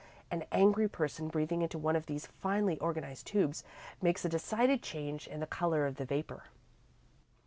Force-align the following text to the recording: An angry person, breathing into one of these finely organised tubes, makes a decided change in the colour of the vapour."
An 0.31 0.45
angry 0.51 0.87
person, 0.87 1.27
breathing 1.27 1.61
into 1.61 1.77
one 1.77 1.95
of 1.95 2.07
these 2.07 2.25
finely 2.25 2.79
organised 2.81 3.27
tubes, 3.27 3.63
makes 4.01 4.25
a 4.25 4.29
decided 4.29 4.81
change 4.81 5.27
in 5.27 5.41
the 5.41 5.45
colour 5.45 5.85
of 5.85 5.97
the 5.97 6.05
vapour." 6.05 6.45